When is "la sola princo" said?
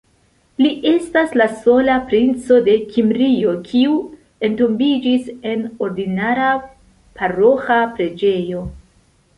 1.41-2.57